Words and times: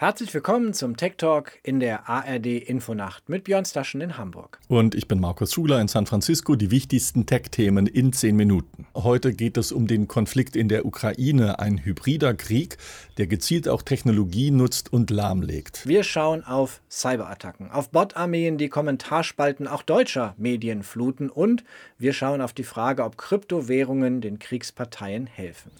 Herzlich 0.00 0.32
willkommen 0.32 0.74
zum 0.74 0.96
Tech 0.96 1.14
Talk 1.16 1.58
in 1.64 1.80
der 1.80 2.08
ARD 2.08 2.46
Infonacht 2.46 3.28
mit 3.28 3.42
Björn 3.42 3.64
Staschen 3.64 4.00
in 4.00 4.16
Hamburg. 4.16 4.60
Und 4.68 4.94
ich 4.94 5.08
bin 5.08 5.18
Markus 5.18 5.52
Schuler 5.52 5.80
in 5.80 5.88
San 5.88 6.06
Francisco. 6.06 6.54
Die 6.54 6.70
wichtigsten 6.70 7.26
Tech-Themen 7.26 7.88
in 7.88 8.12
zehn 8.12 8.36
Minuten. 8.36 8.86
Heute 8.94 9.32
geht 9.32 9.56
es 9.56 9.72
um 9.72 9.88
den 9.88 10.06
Konflikt 10.06 10.54
in 10.54 10.68
der 10.68 10.86
Ukraine, 10.86 11.58
ein 11.58 11.84
hybrider 11.84 12.34
Krieg, 12.34 12.76
der 13.16 13.26
gezielt 13.26 13.68
auch 13.68 13.82
Technologie 13.82 14.52
nutzt 14.52 14.92
und 14.92 15.10
lahmlegt. 15.10 15.84
Wir 15.84 16.04
schauen 16.04 16.44
auf 16.44 16.80
Cyberattacken, 16.88 17.72
auf 17.72 17.90
Bot-Armeen, 17.90 18.56
die 18.56 18.68
Kommentarspalten 18.68 19.66
auch 19.66 19.82
deutscher 19.82 20.36
Medien 20.38 20.84
fluten 20.84 21.28
und 21.28 21.64
wir 21.98 22.12
schauen 22.12 22.40
auf 22.40 22.52
die 22.52 22.62
Frage, 22.62 23.02
ob 23.02 23.18
Kryptowährungen 23.18 24.20
den 24.20 24.38
Kriegsparteien 24.38 25.26
helfen. 25.26 25.72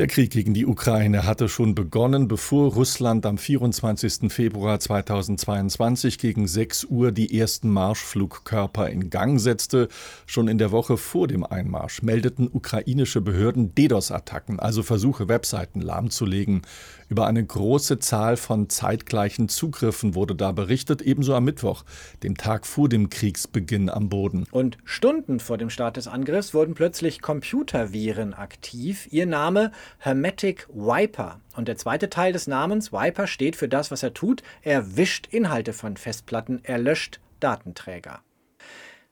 Der 0.00 0.06
Krieg 0.06 0.30
gegen 0.30 0.54
die 0.54 0.64
Ukraine 0.64 1.26
hatte 1.26 1.50
schon 1.50 1.74
begonnen, 1.74 2.26
bevor 2.26 2.72
Russland 2.72 3.26
am 3.26 3.36
24. 3.36 4.32
Februar 4.32 4.80
2022 4.80 6.16
gegen 6.16 6.48
6 6.48 6.86
Uhr 6.86 7.12
die 7.12 7.38
ersten 7.38 7.68
Marschflugkörper 7.68 8.88
in 8.88 9.10
Gang 9.10 9.38
setzte. 9.38 9.88
Schon 10.24 10.48
in 10.48 10.56
der 10.56 10.70
Woche 10.70 10.96
vor 10.96 11.28
dem 11.28 11.44
Einmarsch 11.44 12.00
meldeten 12.00 12.48
ukrainische 12.50 13.20
Behörden 13.20 13.74
DDoS-Attacken, 13.74 14.58
also 14.58 14.82
Versuche, 14.82 15.28
Webseiten 15.28 15.82
lahmzulegen. 15.82 16.62
Über 17.10 17.26
eine 17.26 17.44
große 17.44 17.98
Zahl 17.98 18.38
von 18.38 18.70
zeitgleichen 18.70 19.50
Zugriffen 19.50 20.14
wurde 20.14 20.34
da 20.34 20.52
berichtet, 20.52 21.02
ebenso 21.02 21.34
am 21.34 21.44
Mittwoch, 21.44 21.84
dem 22.22 22.38
Tag 22.38 22.66
vor 22.66 22.88
dem 22.88 23.10
Kriegsbeginn 23.10 23.90
am 23.90 24.08
Boden. 24.08 24.46
Und 24.50 24.78
Stunden 24.84 25.40
vor 25.40 25.58
dem 25.58 25.68
Start 25.68 25.98
des 25.98 26.08
Angriffs 26.08 26.54
wurden 26.54 26.72
plötzlich 26.74 27.20
Computerviren 27.20 28.32
aktiv. 28.32 29.08
Ihr 29.10 29.26
Name 29.26 29.72
Hermetic 29.98 30.66
Wiper. 30.70 31.40
Und 31.56 31.68
der 31.68 31.76
zweite 31.76 32.10
Teil 32.10 32.32
des 32.32 32.46
Namens 32.46 32.92
Wiper 32.92 33.26
steht 33.26 33.56
für 33.56 33.68
das, 33.68 33.90
was 33.90 34.02
er 34.02 34.14
tut. 34.14 34.42
Er 34.62 34.96
wischt 34.96 35.26
Inhalte 35.30 35.72
von 35.72 35.96
Festplatten, 35.96 36.60
er 36.62 36.78
löscht 36.78 37.20
Datenträger. 37.40 38.20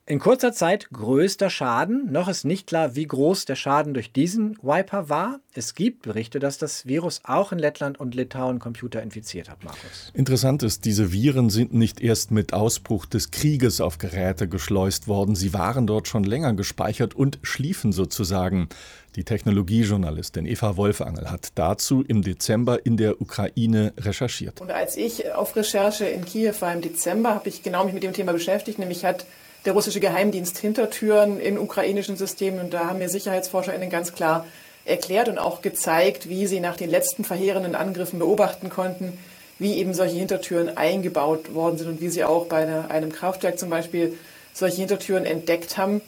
In 0.09 0.21
kurzer 0.21 0.55
Zeit 0.55 0.89
größter 0.91 1.51
Schaden. 1.51 2.11
Noch 2.11 2.29
ist 2.29 2.47
nicht 2.47 2.67
klar, 2.67 2.97
wie 2.97 3.07
groß 3.07 3.45
der 3.45 3.57
Schaden 3.57 3.93
durch 3.93 4.11
diesen 4.11 4.57
Wiper 4.63 5.11
war. 5.11 5.41
Es 5.53 5.75
gibt 5.75 6.01
Berichte, 6.01 6.39
dass 6.39 6.57
das 6.57 6.87
Virus 6.87 7.21
auch 7.25 7.53
in 7.53 7.59
Lettland 7.59 8.01
und 8.01 8.15
Litauen 8.15 8.59
Computer 8.59 9.03
infiziert 9.03 9.51
hat, 9.51 9.63
Markus. 9.65 10.11
Interessant 10.15 10.63
ist, 10.63 10.87
diese 10.87 11.13
Viren 11.13 11.51
sind 11.51 11.75
nicht 11.75 12.01
erst 12.01 12.31
mit 12.31 12.55
Ausbruch 12.55 13.05
des 13.05 13.33
Krieges 13.33 13.83
auf 13.83 13.99
Geräte 13.99 14.49
geschleust 14.49 15.09
worden. 15.09 15.35
Sie 15.35 15.53
waren 15.53 15.87
dort 15.87 16.09
schon 16.09 16.25
länger 16.25 16.55
gespeichert 16.55 17.15
und 17.15 17.39
schliefen 17.43 17.93
sozusagen. 17.93 18.71
Die 19.15 19.25
Technologiejournalistin 19.25 20.47
Eva 20.47 20.79
Wolfangel 20.79 21.31
hat 21.31 21.51
dazu 21.55 22.03
im 22.03 22.23
Dezember 22.23 22.87
in 22.87 22.97
der 22.97 23.21
Ukraine 23.21 23.93
recherchiert. 23.99 24.63
Und 24.63 24.71
als 24.71 24.97
ich 24.97 25.35
auf 25.35 25.55
Recherche 25.55 26.07
in 26.07 26.25
Kiew 26.25 26.55
war 26.61 26.73
im 26.73 26.81
Dezember, 26.81 27.35
habe 27.35 27.51
ich 27.51 27.63
genau 27.63 27.85
mich 27.85 27.93
mit 27.93 28.05
dem 28.05 28.15
Thema 28.15 28.33
beschäftigt, 28.33 28.79
nämlich 28.79 29.05
hat 29.05 29.27
der 29.65 29.73
russische 29.73 30.01
Geheimdienst 30.01 30.59
Hintertüren 30.59 31.41
in 31.41 31.59
ukrainischen 31.59 32.17
Systemen. 32.17 32.61
Und 32.61 32.75
da 32.75 32.87
haben 32.87 32.99
mir 32.99 33.09
SicherheitsforscherInnen 33.09 33.91
ganz 33.91 34.15
klar 34.15 34.47
erklärt 34.85 35.29
und 35.29 35.39
auch 35.39 35.63
gezeigt, 35.63 36.29
wie 36.29 36.47
sie 36.47 36.61
nach 36.61 36.77
den 36.77 36.91
letzten 36.91 37.25
verheerenden 37.25 37.75
Angriffen 37.75 38.19
beobachten 38.19 38.71
konnten, 38.71 39.19
wie 39.59 39.75
eben 39.75 39.93
solche 39.93 40.17
Hintertüren 40.17 40.77
eingebaut 40.77 41.55
worden 41.55 41.79
sind 41.79 41.89
und 41.89 42.01
wie 42.01 42.09
sie 42.09 42.25
auch 42.25 42.47
bei 42.47 42.67
einem 42.89 43.13
Kraftwerk 43.13 43.59
zum 43.59 43.71
Beispiel 43.71 44.17
solche 44.55 44.77
Hintertüren 44.77 45.27
entdeckt 45.27 45.77
haben. 45.77 46.01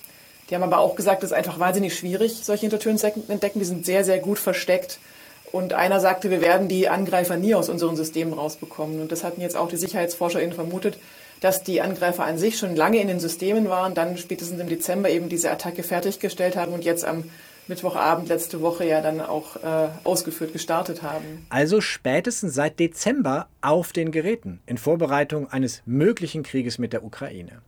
Die 0.49 0.55
haben 0.55 0.63
aber 0.63 0.79
auch 0.79 0.97
gesagt, 0.97 1.23
es 1.23 1.31
ist 1.31 1.37
einfach 1.37 1.59
wahnsinnig 1.59 1.97
schwierig, 1.97 2.41
solche 2.43 2.63
Hintertüren 2.63 2.99
zu 2.99 3.07
entdecken. 3.29 3.59
Die 3.59 3.65
sind 3.65 3.87
sehr, 3.87 4.05
sehr 4.05 4.19
gut 4.19 4.39
versteckt. 4.39 4.99
Und 5.53 5.73
einer 5.73 6.01
sagte, 6.01 6.31
wir 6.31 6.41
werden 6.41 6.69
die 6.69 6.89
Angreifer 6.89 7.37
nie 7.37 7.55
aus 7.55 7.69
unseren 7.69 7.97
Systemen 7.97 8.33
rausbekommen. 8.33 9.01
Und 9.01 9.13
das 9.13 9.25
hatten 9.25 9.41
jetzt 9.41 9.57
auch 9.57 9.69
die 9.69 9.77
SicherheitsforscherInnen 9.77 10.55
vermutet 10.55 10.97
dass 11.41 11.63
die 11.63 11.81
Angreifer 11.81 12.25
an 12.25 12.39
sich 12.39 12.59
schon 12.59 12.77
lange 12.77 13.01
in 13.01 13.09
den 13.09 13.21
Systemen 13.21 13.69
waren, 13.69 13.95
dann 13.95 14.17
spätestens 14.17 14.61
im 14.61 14.69
Dezember 14.69 15.11
eben 15.11 15.29
diese 15.29 15.51
Attacke 15.51 15.83
fertiggestellt 15.83 16.57
haben 16.57 16.73
und 16.73 16.85
jetzt 16.85 17.05
am 17.05 17.25
Mittwochabend 17.67 18.29
letzte 18.29 18.61
Woche 18.61 18.85
ja 18.85 19.01
dann 19.01 19.21
auch 19.21 19.57
äh, 19.57 19.89
ausgeführt 20.05 20.53
gestartet 20.53 21.03
haben. 21.03 21.47
Also 21.51 21.81
spätestens 21.81 22.55
seit 22.55 22.81
Dezember 22.81 23.47
auf 23.61 23.93
den 23.93 24.11
Geräten 24.11 24.61
in 24.67 24.77
Vorbereitung 24.77 25.51
eines 25.51 25.83
möglichen 25.87 26.43
Krieges 26.43 26.79
mit 26.79 26.93
der 26.93 27.05
Ukraine. 27.05 27.63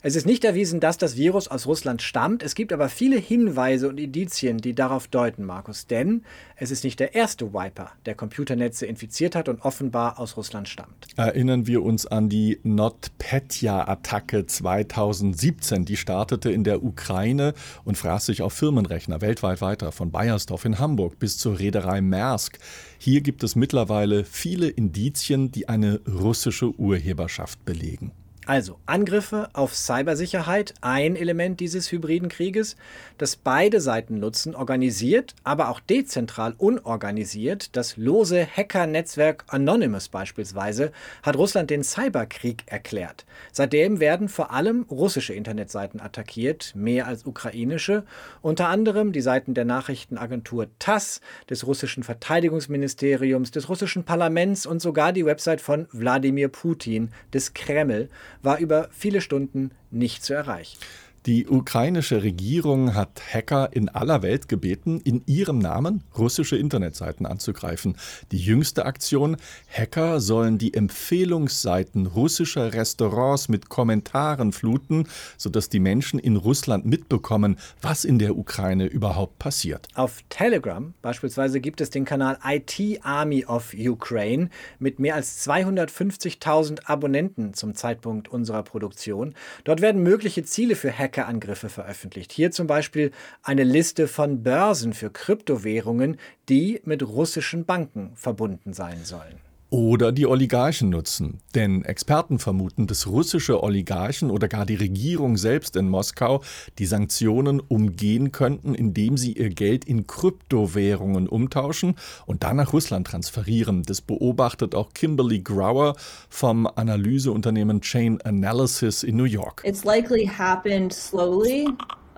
Es 0.00 0.14
ist 0.14 0.26
nicht 0.26 0.44
erwiesen, 0.44 0.78
dass 0.78 0.96
das 0.96 1.16
Virus 1.16 1.48
aus 1.48 1.66
Russland 1.66 2.02
stammt. 2.02 2.44
Es 2.44 2.54
gibt 2.54 2.72
aber 2.72 2.88
viele 2.88 3.16
Hinweise 3.16 3.88
und 3.88 3.98
Indizien, 3.98 4.58
die 4.58 4.72
darauf 4.72 5.08
deuten, 5.08 5.44
Markus. 5.44 5.88
Denn 5.88 6.22
es 6.54 6.70
ist 6.70 6.84
nicht 6.84 7.00
der 7.00 7.16
erste 7.16 7.52
Wiper, 7.52 7.90
der 8.06 8.14
Computernetze 8.14 8.86
infiziert 8.86 9.34
hat 9.34 9.48
und 9.48 9.60
offenbar 9.62 10.20
aus 10.20 10.36
Russland 10.36 10.68
stammt. 10.68 11.08
Erinnern 11.16 11.66
wir 11.66 11.82
uns 11.82 12.06
an 12.06 12.28
die 12.28 12.60
NotPetya-Attacke 12.62 14.46
2017. 14.46 15.84
Die 15.84 15.96
startete 15.96 16.52
in 16.52 16.62
der 16.62 16.84
Ukraine 16.84 17.54
und 17.84 17.98
fraß 17.98 18.26
sich 18.26 18.42
auf 18.42 18.52
Firmenrechner 18.52 19.20
weltweit 19.20 19.60
weiter, 19.60 19.90
von 19.90 20.12
Bayersdorf 20.12 20.64
in 20.64 20.78
Hamburg 20.78 21.18
bis 21.18 21.38
zur 21.38 21.58
Reederei 21.58 22.00
Maersk. 22.02 22.60
Hier 22.98 23.20
gibt 23.20 23.42
es 23.42 23.56
mittlerweile 23.56 24.24
viele 24.24 24.68
Indizien, 24.68 25.50
die 25.50 25.68
eine 25.68 26.00
russische 26.06 26.70
Urheberschaft 26.78 27.64
belegen. 27.64 28.12
Also 28.48 28.78
Angriffe 28.86 29.50
auf 29.52 29.76
Cybersicherheit, 29.76 30.72
ein 30.80 31.16
Element 31.16 31.60
dieses 31.60 31.92
hybriden 31.92 32.30
Krieges, 32.30 32.76
das 33.18 33.36
beide 33.36 33.78
Seiten 33.78 34.20
nutzen, 34.20 34.54
organisiert, 34.54 35.34
aber 35.44 35.68
auch 35.68 35.80
dezentral 35.80 36.54
unorganisiert. 36.56 37.76
Das 37.76 37.98
lose 37.98 38.46
Hacker-Netzwerk 38.46 39.44
Anonymous 39.48 40.08
beispielsweise 40.08 40.92
hat 41.22 41.36
Russland 41.36 41.68
den 41.68 41.84
Cyberkrieg 41.84 42.62
erklärt. 42.64 43.26
Seitdem 43.52 44.00
werden 44.00 44.30
vor 44.30 44.50
allem 44.50 44.86
russische 44.90 45.34
Internetseiten 45.34 46.00
attackiert, 46.00 46.72
mehr 46.74 47.06
als 47.06 47.26
ukrainische, 47.26 48.04
unter 48.40 48.68
anderem 48.68 49.12
die 49.12 49.20
Seiten 49.20 49.52
der 49.52 49.66
Nachrichtenagentur 49.66 50.68
TASS, 50.78 51.20
des 51.50 51.66
russischen 51.66 52.02
Verteidigungsministeriums, 52.02 53.50
des 53.50 53.68
russischen 53.68 54.04
Parlaments 54.04 54.64
und 54.64 54.80
sogar 54.80 55.12
die 55.12 55.26
Website 55.26 55.60
von 55.60 55.86
Wladimir 55.92 56.48
Putin, 56.48 57.10
des 57.34 57.52
Kreml 57.52 58.08
war 58.42 58.58
über 58.58 58.88
viele 58.92 59.20
Stunden 59.20 59.70
nicht 59.90 60.24
zu 60.24 60.34
erreichen. 60.34 60.78
Die 61.28 61.46
ukrainische 61.46 62.22
Regierung 62.22 62.94
hat 62.94 63.20
Hacker 63.34 63.68
in 63.72 63.90
aller 63.90 64.22
Welt 64.22 64.48
gebeten, 64.48 64.98
in 65.04 65.24
ihrem 65.26 65.58
Namen 65.58 66.02
russische 66.16 66.56
Internetseiten 66.56 67.26
anzugreifen. 67.26 67.98
Die 68.32 68.38
jüngste 68.38 68.86
Aktion, 68.86 69.36
Hacker 69.70 70.20
sollen 70.20 70.56
die 70.56 70.72
Empfehlungsseiten 70.72 72.06
russischer 72.06 72.72
Restaurants 72.72 73.50
mit 73.50 73.68
Kommentaren 73.68 74.52
fluten, 74.52 75.06
sodass 75.36 75.68
die 75.68 75.80
Menschen 75.80 76.18
in 76.18 76.36
Russland 76.36 76.86
mitbekommen, 76.86 77.58
was 77.82 78.06
in 78.06 78.18
der 78.18 78.34
Ukraine 78.34 78.86
überhaupt 78.86 79.38
passiert. 79.38 79.86
Auf 79.96 80.22
Telegram 80.30 80.94
beispielsweise 81.02 81.60
gibt 81.60 81.82
es 81.82 81.90
den 81.90 82.06
Kanal 82.06 82.38
IT 82.42 83.00
Army 83.02 83.44
of 83.44 83.74
Ukraine 83.74 84.48
mit 84.78 84.98
mehr 84.98 85.16
als 85.16 85.46
250.000 85.46 86.86
Abonnenten 86.86 87.52
zum 87.52 87.74
Zeitpunkt 87.74 88.28
unserer 88.28 88.62
Produktion. 88.62 89.34
Dort 89.64 89.82
werden 89.82 90.02
mögliche 90.02 90.42
Ziele 90.42 90.74
für 90.74 90.90
Hacker 90.90 91.17
Hackerangriffe 91.18 91.68
veröffentlicht. 91.68 92.32
Hier 92.32 92.50
zum 92.50 92.66
Beispiel 92.66 93.10
eine 93.42 93.64
Liste 93.64 94.08
von 94.08 94.42
Börsen 94.42 94.92
für 94.92 95.10
Kryptowährungen, 95.10 96.18
die 96.48 96.80
mit 96.84 97.02
russischen 97.02 97.64
Banken 97.64 98.12
verbunden 98.14 98.72
sein 98.72 99.04
sollen 99.04 99.47
oder 99.70 100.12
die 100.12 100.26
Oligarchen 100.26 100.90
nutzen. 100.90 101.40
Denn 101.54 101.84
Experten 101.84 102.38
vermuten, 102.38 102.86
dass 102.86 103.06
russische 103.06 103.62
Oligarchen 103.62 104.30
oder 104.30 104.48
gar 104.48 104.64
die 104.64 104.76
Regierung 104.76 105.36
selbst 105.36 105.76
in 105.76 105.88
Moskau 105.88 106.42
die 106.78 106.86
Sanktionen 106.86 107.60
umgehen 107.60 108.32
könnten, 108.32 108.74
indem 108.74 109.16
sie 109.16 109.32
ihr 109.32 109.50
Geld 109.50 109.84
in 109.84 110.06
Kryptowährungen 110.06 111.28
umtauschen 111.28 111.96
und 112.26 112.44
dann 112.44 112.56
nach 112.56 112.72
Russland 112.72 113.06
transferieren. 113.06 113.82
Das 113.82 114.00
beobachtet 114.00 114.74
auch 114.74 114.94
Kimberly 114.94 115.40
Grauer 115.40 115.96
vom 116.28 116.66
Analyseunternehmen 116.66 117.80
Chain 117.80 118.20
Analysis 118.22 119.02
in 119.02 119.16
New 119.16 119.24
York. 119.24 119.62
It's 119.64 119.84
likely 119.84 120.26
happened 120.26 120.92
slowly 120.92 121.68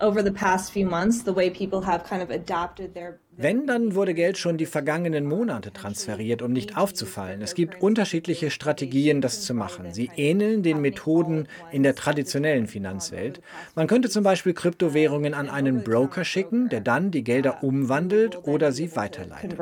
over 0.00 0.22
the 0.22 0.30
past 0.30 0.72
few 0.72 0.86
months, 0.86 1.22
the 1.24 1.34
way 1.34 1.50
people 1.50 1.86
have 1.86 2.04
kind 2.04 2.22
of 2.22 2.30
adapted 2.30 2.94
their 2.94 3.18
wenn, 3.42 3.66
dann 3.66 3.94
wurde 3.94 4.12
Geld 4.12 4.36
schon 4.36 4.58
die 4.58 4.66
vergangenen 4.66 5.24
Monate 5.24 5.72
transferiert, 5.72 6.42
um 6.42 6.52
nicht 6.52 6.76
aufzufallen. 6.76 7.40
Es 7.40 7.54
gibt 7.54 7.80
unterschiedliche 7.80 8.50
Strategien, 8.50 9.22
das 9.22 9.40
zu 9.40 9.54
machen. 9.54 9.94
Sie 9.94 10.10
ähneln 10.14 10.62
den 10.62 10.82
Methoden 10.82 11.48
in 11.72 11.82
der 11.82 11.94
traditionellen 11.94 12.66
Finanzwelt. 12.66 13.40
Man 13.74 13.86
könnte 13.86 14.10
zum 14.10 14.24
Beispiel 14.24 14.52
Kryptowährungen 14.52 15.32
an 15.32 15.48
einen 15.48 15.82
Broker 15.82 16.24
schicken, 16.24 16.68
der 16.68 16.82
dann 16.82 17.10
die 17.12 17.24
Gelder 17.24 17.62
umwandelt 17.64 18.46
oder 18.46 18.72
sie 18.72 18.94
weiterleitet. 18.94 19.58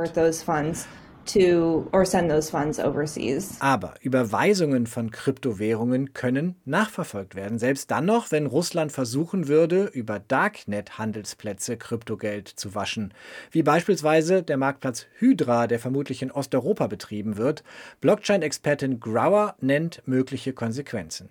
To 1.29 1.89
or 1.93 2.05
send 2.05 2.31
those 2.31 2.51
funds 2.51 2.79
overseas. 2.79 3.57
Aber 3.61 3.95
Überweisungen 4.01 4.87
von 4.87 5.11
Kryptowährungen 5.11 6.13
können 6.13 6.57
nachverfolgt 6.65 7.35
werden, 7.35 7.59
selbst 7.59 7.91
dann 7.91 8.07
noch, 8.07 8.31
wenn 8.31 8.47
Russland 8.47 8.93
versuchen 8.93 9.49
würde, 9.49 9.85
über 9.85 10.19
Darknet-Handelsplätze 10.19 11.77
Kryptogeld 11.77 12.49
zu 12.49 12.75
waschen, 12.75 13.15
wie 13.51 13.63
beispielsweise 13.63 14.43
der 14.43 14.57
Marktplatz 14.57 15.07
Hydra, 15.19 15.67
der 15.67 15.79
vermutlich 15.79 16.23
in 16.23 16.31
Osteuropa 16.31 16.87
betrieben 16.87 17.37
wird. 17.37 17.63
Blockchain-Expertin 18.01 19.01
Grauer 19.01 19.55
nennt 19.61 20.03
mögliche 20.07 20.53
Konsequenzen. 20.53 21.31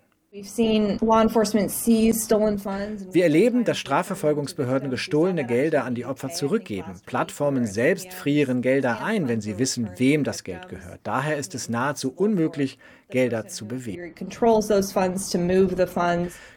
Wir 3.11 3.23
erleben, 3.23 3.63
dass 3.65 3.77
Strafverfolgungsbehörden 3.77 4.89
gestohlene 4.89 5.45
Gelder 5.45 5.83
an 5.83 5.95
die 5.95 6.05
Opfer 6.05 6.29
zurückgeben. 6.29 6.91
Plattformen 7.05 7.65
selbst 7.65 8.13
frieren 8.13 8.61
Gelder 8.61 9.03
ein, 9.03 9.27
wenn 9.27 9.41
sie 9.41 9.57
wissen, 9.57 9.89
wem 9.97 10.23
das 10.23 10.43
Geld 10.43 10.69
gehört. 10.69 10.99
Daher 11.03 11.37
ist 11.37 11.55
es 11.55 11.69
nahezu 11.69 12.13
unmöglich, 12.15 12.77
Gelder 13.09 13.47
zu 13.47 13.67
bewegen. 13.67 14.13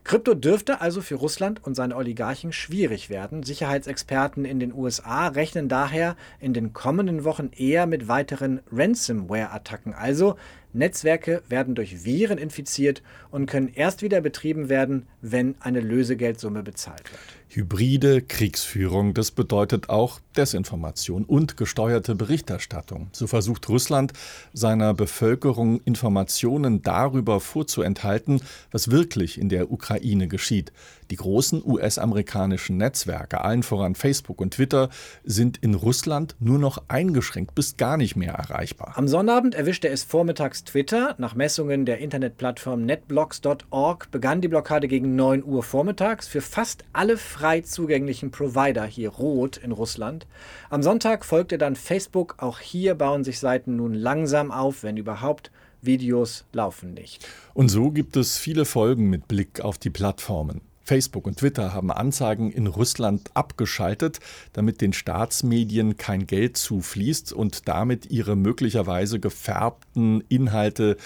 Krypto 0.02 0.34
dürfte 0.34 0.80
also 0.80 1.00
für 1.00 1.14
Russland 1.14 1.64
und 1.64 1.74
seine 1.74 1.96
Oligarchen 1.96 2.52
schwierig 2.52 3.08
werden. 3.08 3.44
Sicherheitsexperten 3.44 4.44
in 4.44 4.58
den 4.58 4.74
USA 4.74 5.28
rechnen 5.28 5.68
daher 5.68 6.16
in 6.40 6.52
den 6.52 6.72
kommenden 6.72 7.24
Wochen 7.24 7.50
eher 7.56 7.86
mit 7.86 8.08
weiteren 8.08 8.60
Ransomware-Attacken. 8.72 9.94
Also 9.94 10.36
Netzwerke 10.72 11.42
werden 11.48 11.74
durch 11.74 12.04
Viren 12.04 12.38
infiziert 12.38 13.02
und 13.30 13.46
können 13.46 13.68
erst 13.72 14.02
wieder 14.02 14.20
betrieben 14.20 14.68
werden, 14.68 15.06
wenn 15.20 15.54
eine 15.60 15.80
Lösegeldsumme 15.80 16.62
bezahlt 16.62 17.12
wird. 17.12 17.39
Hybride 17.52 18.22
Kriegsführung, 18.22 19.12
das 19.12 19.32
bedeutet 19.32 19.88
auch 19.88 20.20
Desinformation 20.36 21.24
und 21.24 21.56
gesteuerte 21.56 22.14
Berichterstattung. 22.14 23.08
So 23.10 23.26
versucht 23.26 23.68
Russland 23.68 24.12
seiner 24.52 24.94
Bevölkerung 24.94 25.80
Informationen 25.84 26.82
darüber 26.82 27.40
vorzuenthalten, 27.40 28.40
was 28.70 28.92
wirklich 28.92 29.36
in 29.36 29.48
der 29.48 29.72
Ukraine 29.72 30.28
geschieht. 30.28 30.72
Die 31.10 31.16
großen 31.16 31.62
US-amerikanischen 31.64 32.76
Netzwerke, 32.76 33.40
allen 33.40 33.64
voran 33.64 33.96
Facebook 33.96 34.40
und 34.40 34.54
Twitter, 34.54 34.90
sind 35.24 35.58
in 35.58 35.74
Russland 35.74 36.36
nur 36.38 36.58
noch 36.58 36.84
eingeschränkt 36.86 37.54
bis 37.56 37.76
gar 37.76 37.96
nicht 37.96 38.14
mehr 38.14 38.34
erreichbar. 38.34 38.92
Am 38.94 39.08
Sonnabend 39.08 39.56
erwischte 39.56 39.88
es 39.88 40.04
vormittags 40.04 40.62
Twitter. 40.62 41.16
Nach 41.18 41.34
Messungen 41.34 41.84
der 41.84 41.98
Internetplattform 41.98 42.84
netblocks.org 42.84 44.10
begann 44.12 44.40
die 44.40 44.48
Blockade 44.48 44.86
gegen 44.86 45.16
9 45.16 45.44
Uhr 45.44 45.64
vormittags 45.64 46.28
für 46.28 46.40
fast 46.40 46.84
alle 46.92 47.16
frei 47.16 47.62
zugänglichen 47.62 48.30
Provider 48.30 48.84
hier 48.84 49.10
rot 49.10 49.56
in 49.56 49.72
Russland. 49.72 50.28
Am 50.68 50.82
Sonntag 50.82 51.24
folgte 51.24 51.58
dann 51.58 51.74
Facebook. 51.74 52.36
Auch 52.38 52.60
hier 52.60 52.94
bauen 52.94 53.24
sich 53.24 53.40
Seiten 53.40 53.76
nun 53.76 53.94
langsam 53.94 54.52
auf, 54.52 54.84
wenn 54.84 54.96
überhaupt. 54.96 55.50
Videos 55.82 56.44
laufen 56.52 56.94
nicht. 56.94 57.26
Und 57.54 57.68
so 57.68 57.90
gibt 57.90 58.16
es 58.16 58.36
viele 58.36 58.64
Folgen 58.64 59.08
mit 59.08 59.28
Blick 59.28 59.60
auf 59.60 59.78
die 59.78 59.90
Plattformen. 59.90 60.60
Facebook 60.82 61.26
und 61.26 61.38
Twitter 61.38 61.72
haben 61.72 61.90
Anzeigen 61.90 62.50
in 62.50 62.66
Russland 62.66 63.30
abgeschaltet, 63.34 64.18
damit 64.52 64.80
den 64.80 64.92
Staatsmedien 64.92 65.96
kein 65.96 66.26
Geld 66.26 66.56
zufließt 66.56 67.32
und 67.32 67.68
damit 67.68 68.10
ihre 68.10 68.36
möglicherweise 68.36 69.20
gefärbten 69.20 70.24
Inhalte 70.28 70.96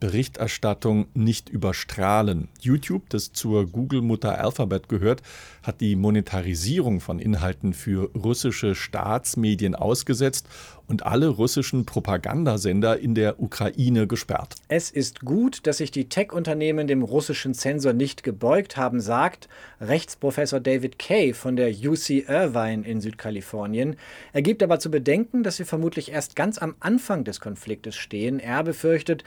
Berichterstattung 0.00 1.06
nicht 1.14 1.48
überstrahlen. 1.48 2.48
YouTube, 2.60 3.08
das 3.10 3.32
zur 3.32 3.66
Google-Mutter 3.66 4.38
Alphabet 4.38 4.88
gehört, 4.88 5.22
hat 5.62 5.80
die 5.80 5.96
Monetarisierung 5.96 7.00
von 7.00 7.18
Inhalten 7.18 7.72
für 7.72 8.10
russische 8.14 8.74
Staatsmedien 8.74 9.74
ausgesetzt 9.74 10.48
und 10.86 11.06
alle 11.06 11.28
russischen 11.28 11.86
Propagandasender 11.86 12.98
in 12.98 13.14
der 13.14 13.40
Ukraine 13.40 14.06
gesperrt. 14.06 14.56
Es 14.68 14.90
ist 14.90 15.20
gut, 15.20 15.66
dass 15.66 15.78
sich 15.78 15.90
die 15.90 16.08
Tech-Unternehmen 16.08 16.86
dem 16.86 17.02
russischen 17.02 17.54
Zensor 17.54 17.92
nicht 17.92 18.22
gebeugt 18.22 18.76
haben, 18.76 19.00
sagt 19.00 19.48
Rechtsprofessor 19.80 20.60
David 20.60 20.98
Kay 20.98 21.32
von 21.32 21.56
der 21.56 21.70
UC 21.70 22.28
Irvine 22.28 22.86
in 22.86 23.00
Südkalifornien. 23.00 23.96
Er 24.32 24.42
gibt 24.42 24.62
aber 24.62 24.78
zu 24.78 24.90
bedenken, 24.90 25.42
dass 25.42 25.58
wir 25.58 25.66
vermutlich 25.66 26.12
erst 26.12 26.36
ganz 26.36 26.58
am 26.58 26.74
Anfang 26.80 27.24
des 27.24 27.40
Konfliktes 27.40 27.96
stehen. 27.96 28.38
Er 28.38 28.62
befürchtet 28.62 29.24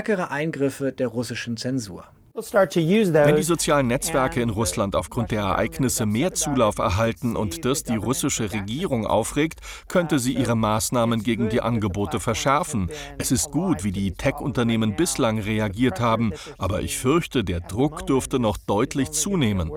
stärkere 0.00 0.30
Eingriffe 0.30 0.92
der 0.92 1.08
russischen 1.08 1.58
Zensur. 1.58 2.04
Wenn 2.32 3.36
die 3.36 3.42
sozialen 3.42 3.88
Netzwerke 3.88 4.40
in 4.40 4.50
Russland 4.50 4.94
aufgrund 4.94 5.30
der 5.30 5.40
Ereignisse 5.40 6.06
mehr 6.06 6.32
Zulauf 6.32 6.78
erhalten 6.78 7.36
und 7.36 7.64
das 7.64 7.82
die 7.82 7.96
russische 7.96 8.52
Regierung 8.52 9.04
aufregt, 9.04 9.60
könnte 9.88 10.18
sie 10.18 10.34
ihre 10.34 10.54
Maßnahmen 10.54 11.22
gegen 11.22 11.48
die 11.48 11.60
Angebote 11.60 12.20
verschärfen. 12.20 12.88
Es 13.18 13.30
ist 13.32 13.50
gut, 13.50 13.82
wie 13.84 13.90
die 13.90 14.12
Tech-Unternehmen 14.12 14.96
bislang 14.96 15.40
reagiert 15.40 16.00
haben, 16.00 16.32
aber 16.56 16.80
ich 16.80 16.96
fürchte, 16.98 17.42
der 17.42 17.60
Druck 17.60 18.06
dürfte 18.06 18.38
noch 18.38 18.56
deutlich 18.56 19.10
zunehmen. 19.10 19.70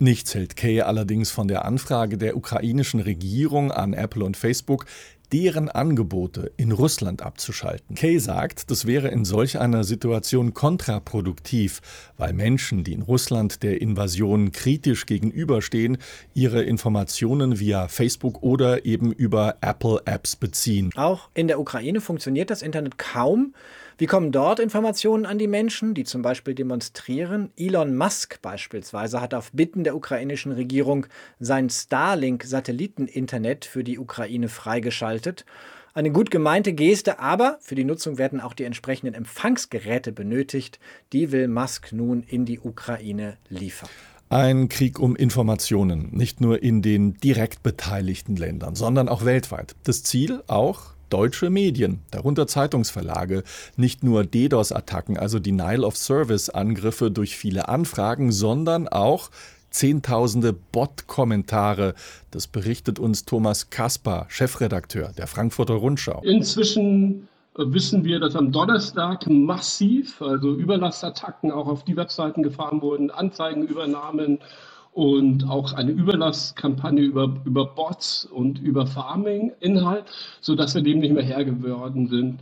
Nichts 0.00 0.34
hält 0.34 0.56
Kay 0.56 0.82
allerdings 0.82 1.30
von 1.30 1.46
der 1.48 1.64
Anfrage 1.64 2.18
der 2.18 2.36
ukrainischen 2.36 3.00
Regierung 3.00 3.70
an 3.70 3.94
Apple 3.94 4.24
und 4.24 4.36
Facebook, 4.36 4.86
deren 5.32 5.68
Angebote 5.68 6.52
in 6.56 6.72
Russland 6.72 7.22
abzuschalten. 7.22 7.96
Kay 7.96 8.18
sagt, 8.18 8.70
das 8.70 8.86
wäre 8.86 9.08
in 9.08 9.24
solch 9.24 9.58
einer 9.58 9.84
Situation 9.84 10.54
kontraproduktiv, 10.54 11.80
weil 12.16 12.32
Menschen, 12.32 12.84
die 12.84 12.92
in 12.92 13.02
Russland 13.02 13.62
der 13.62 13.80
Invasion 13.80 14.52
kritisch 14.52 15.06
gegenüberstehen, 15.06 15.98
ihre 16.34 16.62
Informationen 16.62 17.58
via 17.58 17.88
Facebook 17.88 18.42
oder 18.42 18.84
eben 18.84 19.12
über 19.12 19.56
Apple-Apps 19.60 20.36
beziehen. 20.36 20.90
Auch 20.96 21.28
in 21.34 21.48
der 21.48 21.60
Ukraine 21.60 22.00
funktioniert 22.00 22.50
das 22.50 22.62
Internet 22.62 22.98
kaum. 22.98 23.54
Wie 23.98 24.04
kommen 24.04 24.30
dort 24.30 24.60
Informationen 24.60 25.24
an 25.24 25.38
die 25.38 25.46
Menschen, 25.46 25.94
die 25.94 26.04
zum 26.04 26.20
Beispiel 26.20 26.54
demonstrieren? 26.54 27.50
Elon 27.56 27.96
Musk 27.96 28.42
beispielsweise 28.42 29.22
hat 29.22 29.32
auf 29.32 29.50
Bitten 29.52 29.84
der 29.84 29.96
ukrainischen 29.96 30.52
Regierung 30.52 31.06
sein 31.40 31.70
Starlink-Satelliten-Internet 31.70 33.64
für 33.64 33.84
die 33.84 33.98
Ukraine 33.98 34.50
freigeschaltet. 34.50 35.46
Eine 35.94 36.12
gut 36.12 36.30
gemeinte 36.30 36.74
Geste, 36.74 37.20
aber 37.20 37.56
für 37.62 37.74
die 37.74 37.84
Nutzung 37.84 38.18
werden 38.18 38.38
auch 38.38 38.52
die 38.52 38.64
entsprechenden 38.64 39.14
Empfangsgeräte 39.14 40.12
benötigt. 40.12 40.78
Die 41.14 41.32
will 41.32 41.48
Musk 41.48 41.90
nun 41.92 42.22
in 42.22 42.44
die 42.44 42.60
Ukraine 42.60 43.38
liefern. 43.48 43.88
Ein 44.28 44.68
Krieg 44.68 44.98
um 44.98 45.16
Informationen, 45.16 46.10
nicht 46.10 46.42
nur 46.42 46.62
in 46.62 46.82
den 46.82 47.14
direkt 47.14 47.62
beteiligten 47.62 48.36
Ländern, 48.36 48.74
sondern 48.74 49.08
auch 49.08 49.24
weltweit. 49.24 49.74
Das 49.84 50.02
Ziel 50.02 50.42
auch 50.48 50.95
deutsche 51.10 51.50
Medien, 51.50 52.00
darunter 52.10 52.46
Zeitungsverlage, 52.46 53.42
nicht 53.76 54.02
nur 54.02 54.24
DDoS-Attacken, 54.24 55.18
also 55.18 55.38
Denial 55.38 55.84
of 55.84 55.96
Service-Angriffe 55.96 57.10
durch 57.10 57.36
viele 57.36 57.68
Anfragen, 57.68 58.32
sondern 58.32 58.88
auch 58.88 59.30
Zehntausende 59.70 60.54
Bot-Kommentare. 60.54 61.94
Das 62.30 62.46
berichtet 62.46 62.98
uns 62.98 63.26
Thomas 63.26 63.68
Kasper, 63.68 64.24
Chefredakteur 64.28 65.12
der 65.18 65.26
Frankfurter 65.26 65.74
Rundschau. 65.74 66.22
Inzwischen 66.22 67.28
äh, 67.58 67.62
wissen 67.66 68.04
wir, 68.04 68.18
dass 68.18 68.36
am 68.36 68.52
Donnerstag 68.52 69.26
massiv, 69.26 70.22
also 70.22 70.54
Überlastattacken 70.54 71.50
auch 71.50 71.66
auf 71.66 71.84
die 71.84 71.96
Webseiten 71.96 72.42
gefahren 72.42 72.80
wurden, 72.80 73.10
Anzeigenübernahmen 73.10 74.38
und 74.96 75.46
auch 75.46 75.74
eine 75.74 75.90
Überlasskampagne 75.90 77.02
über, 77.02 77.36
über 77.44 77.66
Bots 77.66 78.24
und 78.24 78.58
über 78.58 78.86
Farming-Inhalt, 78.86 80.04
sodass 80.40 80.74
wir 80.74 80.80
dem 80.80 81.00
nicht 81.00 81.12
mehr 81.12 81.22
Herr 81.22 81.44
geworden 81.44 82.08
sind. 82.08 82.38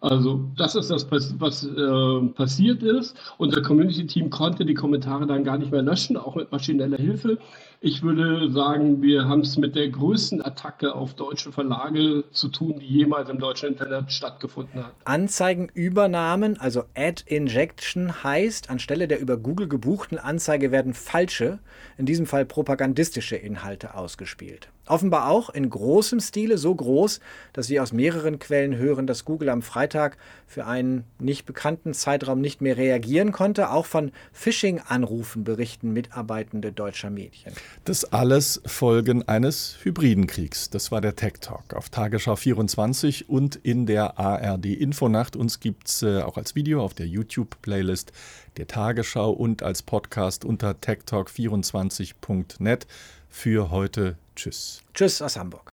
Also 0.00 0.44
das 0.56 0.76
ist 0.76 0.88
das, 0.88 1.10
was 1.10 1.64
äh, 1.64 2.28
passiert 2.28 2.84
ist. 2.84 3.16
Unser 3.38 3.60
Community-Team 3.60 4.30
konnte 4.30 4.64
die 4.64 4.74
Kommentare 4.74 5.26
dann 5.26 5.42
gar 5.42 5.58
nicht 5.58 5.72
mehr 5.72 5.82
löschen, 5.82 6.16
auch 6.16 6.36
mit 6.36 6.52
maschineller 6.52 6.96
Hilfe. 6.96 7.38
Ich 7.80 8.02
würde 8.02 8.50
sagen, 8.50 9.02
wir 9.02 9.28
haben 9.28 9.40
es 9.40 9.58
mit 9.58 9.76
der 9.76 9.88
größten 9.90 10.42
Attacke 10.42 10.94
auf 10.94 11.12
deutsche 11.14 11.52
Verlage 11.52 12.24
zu 12.32 12.48
tun, 12.48 12.78
die 12.80 12.86
jemals 12.86 13.28
im 13.28 13.38
deutschen 13.38 13.68
Internet 13.70 14.10
stattgefunden 14.10 14.82
hat. 14.82 14.94
Anzeigenübernahmen, 15.04 16.58
also 16.58 16.84
Ad 16.94 17.24
Injection 17.26 18.24
heißt, 18.24 18.70
anstelle 18.70 19.08
der 19.08 19.20
über 19.20 19.36
Google 19.36 19.68
gebuchten 19.68 20.18
Anzeige 20.18 20.72
werden 20.72 20.94
falsche, 20.94 21.58
in 21.98 22.06
diesem 22.06 22.26
Fall 22.26 22.46
propagandistische 22.46 23.36
Inhalte 23.36 23.94
ausgespielt. 23.94 24.68
Offenbar 24.88 25.28
auch 25.28 25.50
in 25.50 25.68
großem 25.68 26.20
Stile, 26.20 26.58
so 26.58 26.72
groß, 26.72 27.18
dass 27.52 27.68
wir 27.68 27.82
aus 27.82 27.92
mehreren 27.92 28.38
Quellen 28.38 28.76
hören, 28.76 29.08
dass 29.08 29.24
Google 29.24 29.48
am 29.48 29.62
Freitag 29.62 30.16
für 30.46 30.64
einen 30.64 31.04
nicht 31.18 31.44
bekannten 31.44 31.92
Zeitraum 31.92 32.40
nicht 32.40 32.60
mehr 32.60 32.76
reagieren 32.76 33.32
konnte. 33.32 33.70
Auch 33.70 33.86
von 33.86 34.12
Phishing-Anrufen 34.32 35.42
berichten 35.42 35.92
Mitarbeitende 35.92 36.70
deutscher 36.70 37.10
Medien. 37.10 37.52
Das 37.84 38.04
alles 38.04 38.60
Folgen 38.66 39.26
eines 39.28 39.76
hybriden 39.82 40.26
Kriegs. 40.26 40.70
Das 40.70 40.90
war 40.90 41.00
der 41.00 41.16
Tech 41.16 41.34
Talk 41.40 41.74
auf 41.74 41.88
Tagesschau 41.88 42.36
24 42.36 43.28
und 43.28 43.56
in 43.56 43.86
der 43.86 44.18
ARD 44.18 44.66
Infonacht. 44.66 45.36
Uns 45.36 45.60
gibt 45.60 45.88
es 45.88 46.02
äh, 46.02 46.22
auch 46.22 46.36
als 46.36 46.54
Video 46.54 46.82
auf 46.82 46.94
der 46.94 47.06
YouTube-Playlist 47.06 48.12
der 48.56 48.66
Tagesschau 48.66 49.30
und 49.30 49.62
als 49.62 49.82
Podcast 49.82 50.44
unter 50.44 50.72
techtalk24.net. 50.72 52.86
Für 53.28 53.70
heute 53.70 54.16
Tschüss. 54.34 54.82
Tschüss 54.94 55.22
aus 55.22 55.36
Hamburg. 55.36 55.62